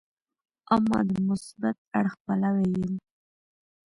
اما 0.75 0.99
د 1.09 1.11
مثبت 1.27 1.77
اړخ 1.97 2.13
پلوی 2.23 2.67
یې 2.75 2.81
یم. 2.89 2.93